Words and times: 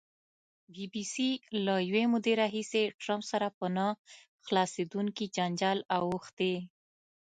بي 0.73 0.85
بي 0.93 1.03
سي 1.13 1.29
له 1.65 1.75
یوې 1.89 2.03
مودې 2.11 2.33
راهیسې 2.41 2.83
ټرمپ 3.01 3.23
سره 3.31 3.47
په 3.57 3.65
نه 3.77 3.85
خلاصېدونکي 4.45 5.25
جنجال 5.35 5.79
اوښتې. 5.95 6.55